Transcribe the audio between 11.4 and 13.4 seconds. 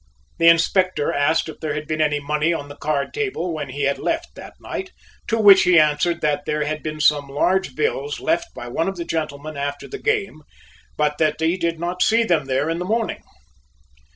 did not see them there in the morning.